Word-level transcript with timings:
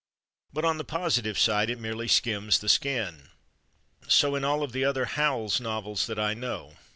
But 0.51 0.65
on 0.65 0.79
the 0.79 0.83
positive 0.83 1.37
side 1.37 1.69
it 1.69 1.77
merely 1.79 2.07
skims 2.07 2.57
the 2.57 2.67
skin. 2.69 3.29
So 4.07 4.33
in 4.33 4.43
all 4.43 4.63
of 4.63 4.71
the 4.71 4.83
other 4.83 5.05
Howells 5.05 5.61
novels 5.61 6.07
that 6.07 6.17
I 6.17 6.33
know. 6.33 6.75